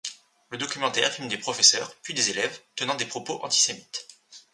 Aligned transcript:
Le 0.49 0.57
documentaire 0.57 1.11
filme 1.11 1.27
des 1.27 1.37
professeurs, 1.37 1.93
puis 2.01 2.15
des 2.15 2.31
élèves, 2.31 2.59
tenant 2.75 2.95
des 2.95 3.05
propos 3.05 3.39
antisémites. 3.43 4.07